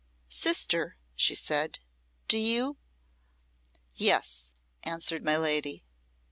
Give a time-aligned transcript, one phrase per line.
[0.29, 1.77] "Sister," she said,
[2.27, 2.77] "do you"
[4.07, 5.85] "Yes," answered my lady.